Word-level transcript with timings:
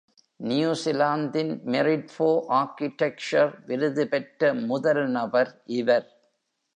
நியுசிலாந்தின் 0.39 1.51
merit 1.65 2.07
for 2.07 2.31
architecture 2.51 3.49
விருது 3.65 4.07
பெற்ற 4.07 4.53
முதல் 4.53 5.07
நபர் 5.09 5.61
இவர். 5.65 6.07